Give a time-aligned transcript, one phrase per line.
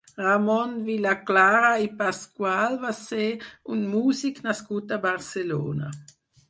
[0.19, 3.29] Ramon Vilaclara i Pascual va ser
[3.77, 5.97] un músic nascut a Barcelona.